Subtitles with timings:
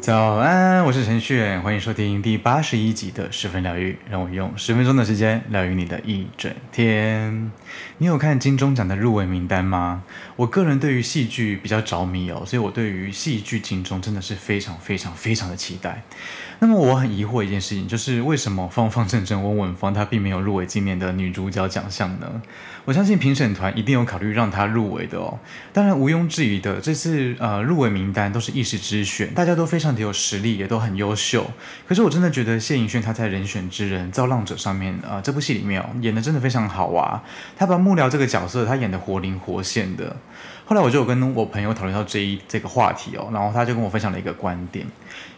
[0.00, 7.50] 早安，我是陈旭，欢迎收听第八十一集的十分疗愈，让我用十分钟的时间疗愈你的一整天。
[7.96, 10.02] 你有看金钟奖的入围名单吗？
[10.36, 16.02] 我个人对于戏剧比较着迷哦，所以我对于戏剧金钟真的是非常非常非常的期待。
[16.58, 22.42] 那么我很疑惑一件事情，就是为什么方方正正温文芳她并没有入围今年的女主角奖项呢？
[22.84, 25.38] 我相信评审团一定有考虑让她入围的哦。
[25.72, 31.50] 当然毋庸置疑的，这次呃入围名单都是一时之选，大家都非常的有实力，也都很优秀。
[31.88, 37.22] 可是我真的觉得谢颖萱她在《人选之人造浪者》上面啊、这部戏里面哦演的真的非常好啊，
[37.56, 40.16] 她把幕僚这个角色她演的活灵活现的。
[40.64, 44.86] 后来我就跟我朋友讨论到这一这个话题哦，然后他就跟我分享了一个观点。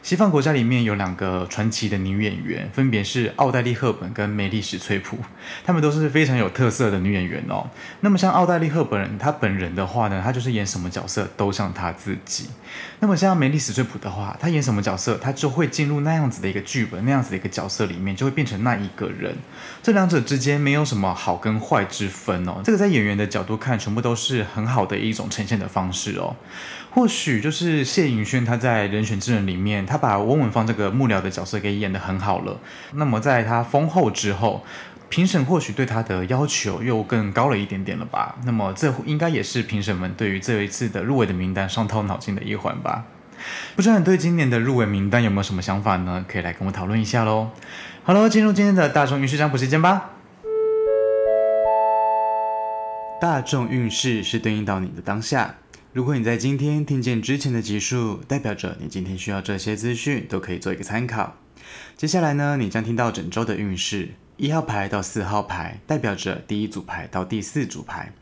[0.03, 5.17] 西方国家里面有两个传奇的女演员，分别是奥黛丽·赫本跟梅丽史翠普，
[5.65, 7.67] 她们都是非常有特色的女演员哦。
[8.01, 12.51] 那么像奥黛丽·赫本，她本人的话呢，她就是演什么角色都像她自己。
[13.01, 19.35] 那么像梅丽史翠普的话，她演什么角色，他就会进入那样子的一个剧本，那样子的一个角色里面，就会变成那一个人。
[19.83, 22.61] 这两者之间没有什么好跟坏之分哦。
[22.63, 26.37] 这个在演员的角度看，全部都是很好的一种呈现的方式哦。
[26.91, 32.61] 或许就是谢盈萱他在《人选之人》里面，他把温文芳这个幕僚的角色给演得很好了。
[32.93, 34.63] 那么在他封后之后，
[35.09, 38.37] 评审或许对他的要求又更高了一点点了吧？
[38.45, 43.05] 那么这应该也是评审们对于这一次的入围的名单伤透脑筋的一环吧？
[43.77, 46.25] 不知道你对今年的入围名单有没有什么想法呢？
[46.29, 47.51] 可以来跟我讨论一下喽。
[48.03, 50.11] 好喽，进入今天的大众运势占卜时间吧。
[53.21, 55.57] 大众运势是对应到你的当下。
[55.93, 61.37] 如果你在今天听见之前的集数，代表着你今天需要这些资讯，都可以做一个参考。
[61.97, 68.13] 接下来呢，你将听到整周的运势，一号牌到四号牌，代表着第一组牌到第四组牌，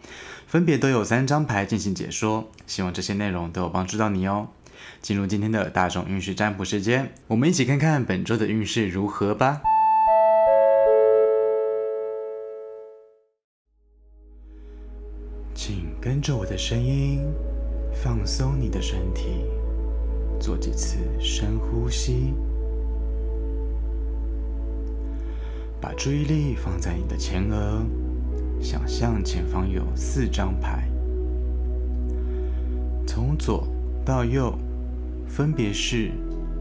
[0.46, 2.50] 分别都有三张牌进行解说。
[2.66, 4.48] 希望这些内容都有帮助到你哦。
[5.00, 9.60] 进入今天的大众运势占卜时间，我们一起看看本周的运势如何吧。
[15.54, 17.20] 请跟着我的声音。
[17.94, 19.44] 放松你的身体，
[20.40, 22.32] 做几次深呼吸，
[25.78, 27.84] 把注意力放在你的前额，
[28.62, 30.88] 想象前方有四张牌，
[33.06, 33.68] 从左
[34.06, 34.58] 到右，
[35.34, 36.10] 分别是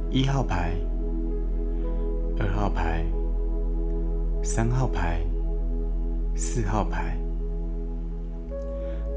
[0.10, 0.72] 一号牌、
[2.40, 3.06] 二号牌、
[4.42, 5.20] 三号牌、
[6.38, 7.18] 四号牌，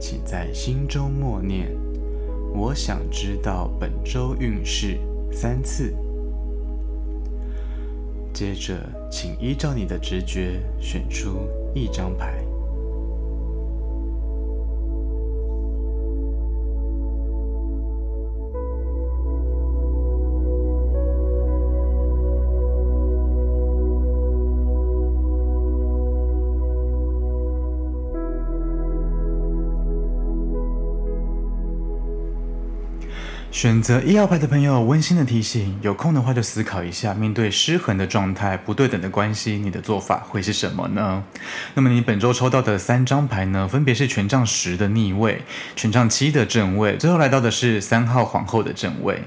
[0.01, 1.71] 请在心中默念。
[2.53, 4.99] 我想知道本周运势
[5.31, 5.95] 三次。
[8.33, 12.45] 接着，请依照你的直觉选出一张牌。
[33.55, 41.23] 选择一号牌的朋友，温馨的提醒：有空的话就思考一下，面对失衡的状态、不对等的关系，你的做法会是什么呢？
[41.75, 45.41] 那么你本周抽到的三张牌呢，分别是权杖十的逆位、
[45.77, 49.23] 权杖七的正位，最后来到的是三号皇后的正位。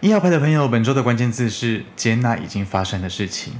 [0.00, 3.52] 一号牌的朋友，本周的关键字是接纳已经发生的事情。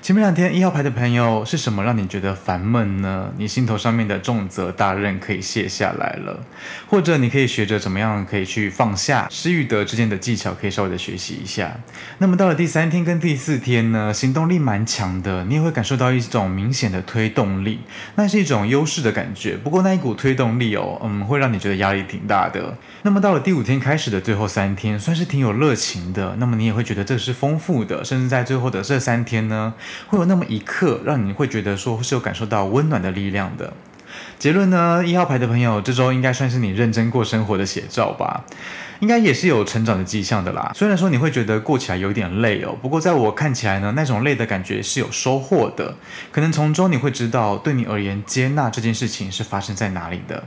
[0.00, 3.32] 前面两天一号牌的朋友是什么让你觉得烦闷呢？
[3.36, 6.40] 你心头上面的重责大任可以卸下来了，
[6.86, 11.78] 或者你可以学着怎么样可以去放下失与得之间的技巧，可以稍微的学习一下。
[12.18, 17.80] 那么到了第三天跟第四天呢，行动力蛮强的，你也会感受到一种明显的推动力，
[18.14, 19.56] 那是一种优势的感觉。
[19.56, 22.74] 不过那一股推动力哦，嗯，会让你觉得压力挺大的。
[23.02, 26.36] 那么到了第五天开始的最后三天，算是挺有热情的。
[26.36, 29.74] 那么你也会觉得这是丰富的，甚至在最后的这三天呢。
[30.06, 33.72] 会有那么一刻，让你会觉得说是有感受到温暖的力量的。
[34.38, 38.44] 结论呢，一号牌的朋友，这周应该算是你认真过生活的写照吧，
[39.00, 40.72] 应该也是有成长的迹象的啦。
[40.74, 45.94] 虽然说你会觉得过起来有点累哦，不过在我看起来呢，那种累的感觉是有收获的。
[46.32, 50.42] 可能从中你会知道，对你而言，接纳这件事情是发生在哪里的。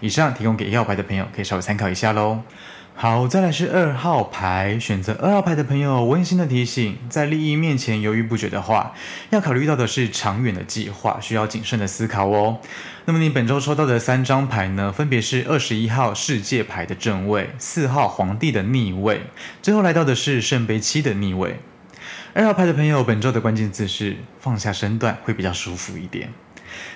[0.00, 2.40] 以上提供给一号牌的朋友，可以稍微参考一下喽。
[2.98, 4.78] 好，再来是二号牌。
[4.80, 8.94] 选择二号牌的朋友，温馨的提醒：在利益面前犹豫不决的话，
[9.28, 12.58] 要考虑到的是长远的计划，需要谨慎的思考哦。
[13.04, 19.20] 那么你本周抽到的三张牌呢，分别是二十一号世界牌的正位，四号皇帝的逆位，
[19.60, 21.60] 最后来到的是圣杯七的逆位。
[22.32, 26.32] 二号牌的朋友，本周的关键字是放下身段会比较舒服一点。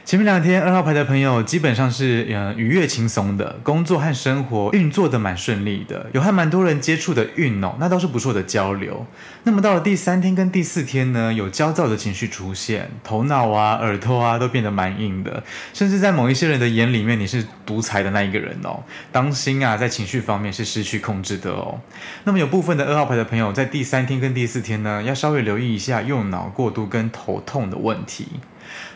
[0.04, 9.06] 前面两天二号牌的朋友基本上是嗯愉悦轻松的，工作和生活运作的蛮顺利的，有和蛮多人接触的运哦，那都是不错的交流。
[9.44, 15.42] 那么到了第三天跟第四天呢，有焦躁的情绪出现，头脑啊、耳朵啊都变得蛮硬的，
[15.72, 18.82] 甚至在某一些人的眼里面，你是独裁的那一个人哦。
[19.12, 21.80] 当心啊，在情绪方面是失去控制的哦。
[22.24, 28.26] 那么有部分的二号牌的朋友在第三天跟第四天呢，要稍微留意一下用脑过度跟头痛的问题。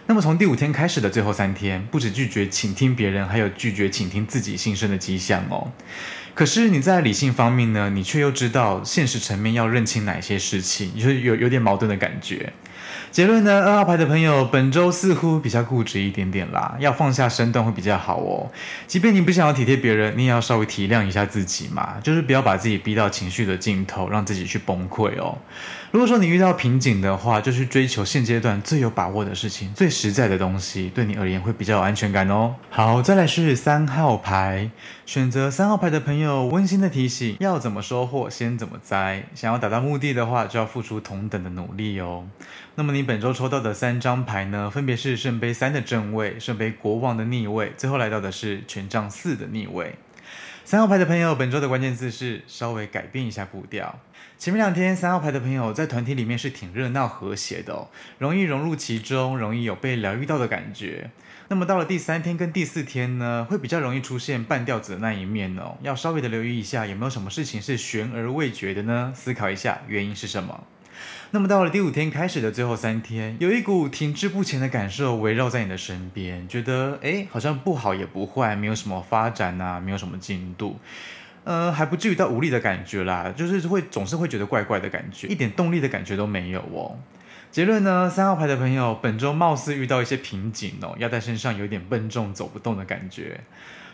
[0.06, 5.73] 那么从第五天开始的最后三天，不止拒绝倾听别人，还有拒绝倾听自己心声的迹象哦。
[6.35, 12.53] 可是你在理性方面呢，你却又知道现实层面要认清哪些事情，就有有点矛盾的感觉。
[13.14, 18.50] 结论呢，二号牌的朋友本周似乎比较固执一点点啦，要放下身段会比较好哦。
[18.88, 25.38] 即便你不想要体贴别人，你也要稍微体谅一下自己嘛，就是不要把自己逼到情绪的尽头，让自己去崩溃哦。
[25.93, 32.56] 如果说你遇到瓶颈的话，就去追求现阶段最有把握的事情，最实在的东西，对你而言会比较有安全感哦。
[32.69, 34.69] 好，再来是三号牌，
[35.06, 39.27] 选择三号牌的朋友，温馨的提醒：要怎么收获，先怎么栽。
[39.35, 42.27] 想要达到目的的话，就要付出同等的努力哦。
[42.77, 49.97] 那么你本周抽到的三张牌呢，分别是圣杯三的正位、圣杯国王的逆位，最后来到的是权杖四的逆位。
[50.65, 53.99] 三号牌的朋友，本周的关键字是稍微改变一下步调。
[54.39, 61.11] 前面两天，三号牌的朋友在团体里面是挺热闹和谐的哦，容易融入其中，容易有被疗愈到的感觉。
[61.49, 69.12] 那么到了第三天跟第四天呢，会比较容易出现半吊子的那一面哦，要稍微的留意一下，有没有什么事情是悬而未决的呢？
[69.14, 70.64] 思考一下原因是什么。
[71.32, 80.79] 那么到了第五天开始的最后三天，有一股停滞不前的感受围绕在你的身边，觉得诶，好像不好也不坏，没有什么发展啊，没有什么进度，
[81.43, 86.97] 呃，还不至于到无力的感觉啦，就是会总是会觉得怪怪的感觉，一点动力的感觉都没有哦。
[87.55, 93.39] 结论呢，三号牌的朋友本周貌似遇到一些瓶颈哦，压在身上有点笨重，走不动的感觉。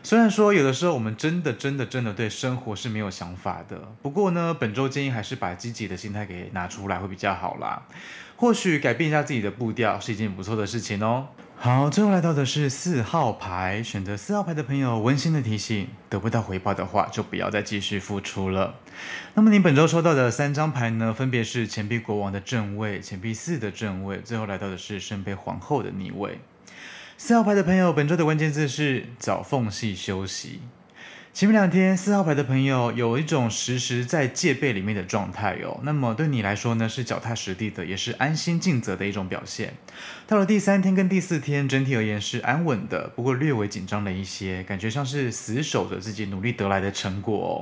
[0.03, 7.83] 虽然说有的时候我们真的真的真的对生活是没有想法的，不过呢，本周建议还是把积极的心态给拿出来会比较好啦。
[8.37, 11.29] 或许改变一下自己的步调是一件不错的事情哦。
[11.63, 18.77] 好，最后来到的是四号牌，选择四号牌的朋友，温馨的提醒：得不到回报的话，就不要再继续付出了。
[19.35, 26.41] 那么你本周抽到的三张牌呢，分别是钱币国王的正位、钱币四的正位，最后来到的是圣杯皇后的逆位。
[27.19, 30.63] 四号牌的朋友，本周的关键字是找缝隙休息。
[31.33, 35.79] 前面两天，四号牌的朋友有一种时时在戒备里面的状态哦。
[35.85, 39.75] 那么对你来说呢，是脚踏实地的，也是安心尽责的一种表现。
[40.27, 47.55] 到了第三天跟第四天，整体而言是安稳的，不过略微紧张了一些，感觉像是死守着自己努力得来的成果哦。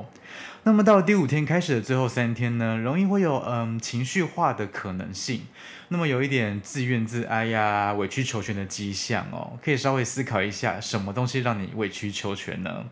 [0.63, 5.43] 那么到了第五天开始的最后三天呢，容易会有嗯情绪化的可能性。
[5.89, 12.85] 那么有一点自怨自哀呀、委曲求全的迹象哦，可以稍微思考一下，什么东西让你委曲求全呢？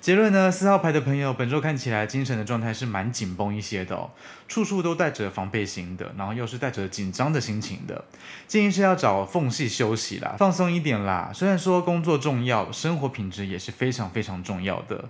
[0.00, 4.10] 结论呢，四号牌的朋友本周看起来精神的状态是蛮紧绷一些的哦，
[4.46, 8.04] 处处都带着防备心的，然后又是带着紧张的心情的。
[8.46, 11.30] 建议是要找缝隙休息啦，放松一点啦。
[11.34, 15.06] 虽然说工作重要，生活品质也是非常非常重要的。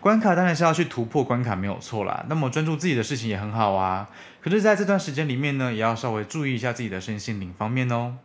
[0.00, 4.08] 关卡当然是要去突破关卡没有错啦，那么专注自己的事情也很好啊。
[4.40, 8.16] 可是在这段时间里面呢，也要稍微注意一下自己的身心灵方面哦。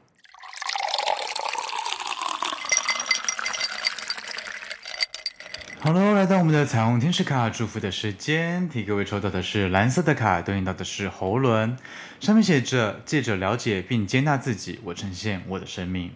[5.84, 11.76] 好喽，来到我们的彩虹天使卡祝福的时间，替各位抽到的是蓝色的卡，对应到的是喉轮，
[12.20, 16.12] 上面写着：借着了解并接纳自己，我呈现我的生命。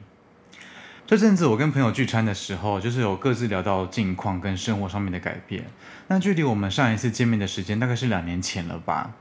[1.08, 5.66] 这阵子我跟朋友聚餐的时候，就是有各自聊到近况跟生活上面的改变。
[6.10, 9.16] 那距离我们上一次见面的时间大概是两年前了吧？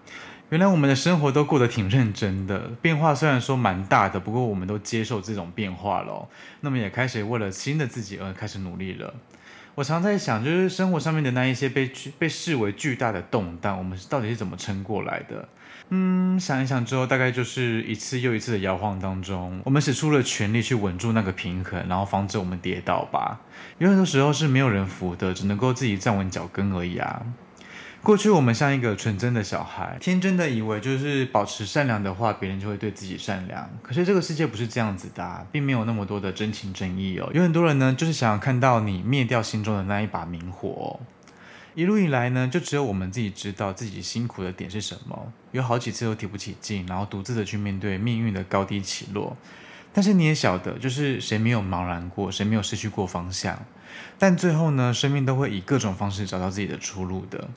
[0.50, 6.28] 原来我们的生活都过得挺认真的，变化虽然说蛮大的，不过我们都接受这种变化了，
[6.60, 9.14] 那么也开始为了新的自己而开始努力了。
[9.74, 15.48] 我常在想，就是生活上面的那一些被被视为巨大的动荡，我们到底是怎么撑过来的？
[15.90, 23.40] 嗯，想一想之后，大概就是一次又一次的摇晃当中，我们使出了全力去稳住那个平衡，然后防止我们跌倒吧。
[23.78, 27.22] 有很多时候是没有人扶的，只能够自己站稳脚跟而已啊。
[28.04, 33.66] 过去我们像一个纯真的小孩，天真的以为就是保持善良的话，别人就会对自己善良。
[33.82, 37.30] 可是这个世界不是这样子的啊，并没有那么多的真情真意哦。
[37.32, 41.00] 有很多人呢，就是想要看到你灭掉心中的那一把明火哦。
[41.75, 45.32] 一路以来呢，就只有我们自己知道自己辛苦的点是什么。
[45.52, 49.34] 有好几次都提不起劲，然后独自的去面对命运的高低起落。
[49.94, 53.58] 但是你也晓得，就是谁没有茫然过，谁没有失去过方向。
[54.18, 57.49] 但最后呢，生命都会以各种方式找到自己的出路的。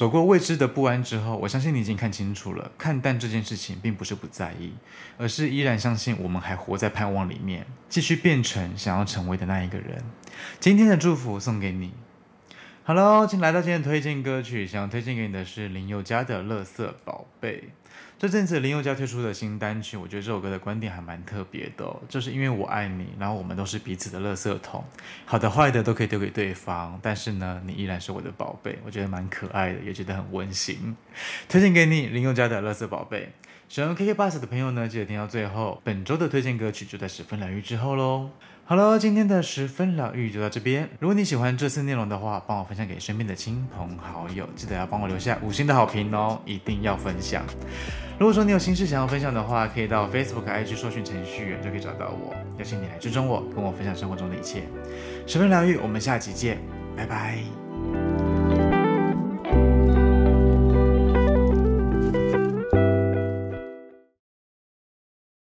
[0.00, 4.72] 走过未知的不安之后，我相信你已经看清楚了，看淡这件事情并不是不在意，
[5.18, 10.02] 而是依然相信我们还活在盼望里面，继续变成想要成为的那一个人。
[10.58, 11.92] 今天的祝福送给你。
[12.84, 17.56] Hello，请来到今天推荐歌曲，想要推荐给你的是林宥嘉的《乐色宝贝》。
[18.20, 24.84] 这阵子林宥嘉推出的新单曲，我觉得这首歌的观点还蛮特别的，就是因为我爱你，然后我们都是彼此的垃圾桶，
[25.24, 30.94] 好的坏的都可以丢给对方，但是呢，你依然是我的宝贝，我觉得蛮可爱的，也觉得很温馨，
[31.48, 33.32] 推荐给你林宥嘉的《垃圾宝贝》。
[33.70, 38.28] 喜欢 KKBOX 的朋友呢，记得听到最后，本周的推荐歌曲就在十分疗愈之后喽。
[38.66, 40.86] 好了，今天的十分疗愈就到这边。
[40.98, 47.42] 如果你喜欢这次内容的话，帮我分享给身边的亲朋好友，记得要帮我留下五星的好评哦，一定要分享。
[48.20, 54.64] 如果说你有心事想要分享的话，可以到 Facebook、IG 搜寻程序员就可以找到我，邀请你来追踪我，跟我分享生活中的一切。
[55.26, 56.58] 十分疗愈，我们下期见，
[56.94, 57.59] 拜拜。